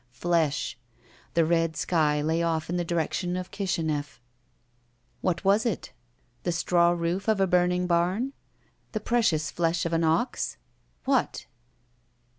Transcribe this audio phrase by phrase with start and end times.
[0.13, 0.79] Flesh!
[1.35, 4.19] The red sky lay off in the direction of Kishinef.
[5.21, 5.93] What was it?
[6.41, 8.33] The straw roof of a burning bam?
[8.93, 10.57] The precious flesh of an ox?
[11.05, 11.45] What?